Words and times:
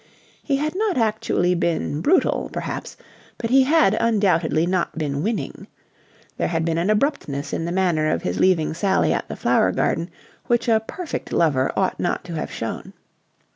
He 0.41 0.55
had 0.57 0.73
not 0.73 0.97
actually 0.97 1.53
been 1.53 2.01
brutal, 2.01 2.49
perhaps, 2.51 2.97
but 3.37 3.51
he 3.51 3.65
had 3.65 3.93
undoubtedly 3.99 4.65
not 4.65 4.97
been 4.97 5.21
winning. 5.21 5.67
There 6.37 6.47
had 6.47 6.65
been 6.65 6.79
an 6.79 6.89
abruptness 6.89 7.53
in 7.53 7.65
the 7.65 7.71
manner 7.71 8.09
of 8.09 8.23
his 8.23 8.39
leaving 8.39 8.73
Sally 8.73 9.13
at 9.13 9.27
the 9.27 9.35
Flower 9.35 9.71
Garden 9.71 10.09
which 10.47 10.67
a 10.67 10.79
perfect 10.79 11.31
lover 11.31 11.71
ought 11.77 11.99
not 11.99 12.23
to 12.23 12.33
have 12.33 12.51
shown. 12.51 12.93